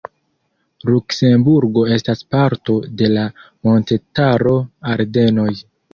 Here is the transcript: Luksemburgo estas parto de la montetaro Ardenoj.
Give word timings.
Luksemburgo 0.91 1.83
estas 1.97 2.25
parto 2.35 2.77
de 3.03 3.11
la 3.17 3.27
montetaro 3.69 4.55
Ardenoj. 4.95 5.51